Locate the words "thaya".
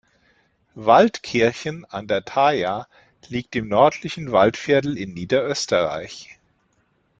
2.25-2.87